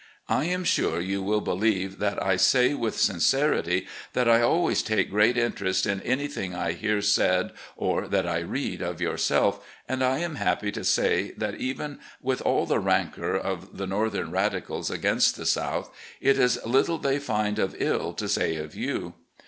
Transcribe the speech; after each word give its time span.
I 0.29 0.45
am 0.45 0.63
sure 0.63 0.99
you 0.99 1.21
will 1.21 1.41
believe 1.41 1.99
that 1.99 2.19
I 2.23 2.35
say 2.35 2.73
with 2.73 2.97
sincerity 2.99 3.85
that 4.13 4.27
I 4.27 4.41
always 4.41 4.81
take 4.81 5.11
great 5.11 5.37
interest 5.37 5.85
in 5.85 6.01
anything 6.01 6.55
I 6.55 6.71
hear 6.71 7.03
said 7.03 7.51
or 7.77 8.07
that 8.07 8.25
I 8.27 8.39
read 8.39 8.81
of 8.81 8.99
yourself, 8.99 9.63
and 9.87 10.03
I 10.03 10.17
am 10.17 10.37
happy 10.37 10.71
to 10.71 10.83
say 10.83 11.33
that, 11.37 11.53
even 11.53 11.99
with 12.19 12.41
all 12.41 12.65
the 12.65 12.79
rancour 12.79 13.35
of 13.37 13.77
the 13.77 13.85
Northern 13.85 14.31
Radicals 14.31 14.89
against 14.89 15.35
the 15.37 15.45
South, 15.45 15.93
it 16.19 16.39
is 16.39 16.59
little 16.65 16.97
they 16.97 17.19
find 17.19 17.59
of 17.59 17.75
ill 17.77 18.11
to 18.13 18.27
say 18.27 18.55
of 18.55 18.73
you. 18.73 19.13